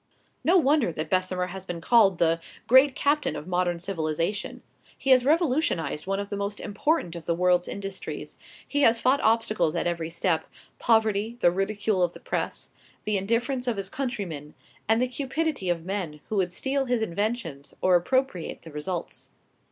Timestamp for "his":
13.77-13.89, 16.85-17.03